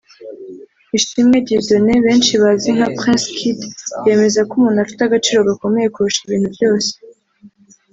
Ishimwe 0.97 1.37
Dieudonne 1.45 1.93
benshi 2.05 2.33
bazi 2.43 2.69
nka 2.75 2.87
Prince 2.97 3.27
Kid 3.37 3.59
yemeza 4.05 4.41
ko 4.49 4.53
umuntu 4.55 4.79
afite 4.81 5.01
agaciro 5.03 5.39
gakomeye 5.49 5.87
kurusha 5.93 6.19
ibintu 6.23 6.47
byose 6.55 6.91